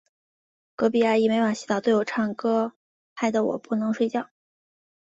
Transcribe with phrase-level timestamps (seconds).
[0.75, 2.73] 隔壁阿姨每晚洗澡都要唱歌，
[3.13, 4.31] 害得我不能睡觉。